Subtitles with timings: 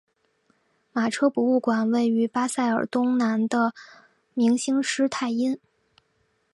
[0.93, 3.71] 马车博物馆位于巴塞尔东南的
[4.33, 5.59] 明兴施泰因。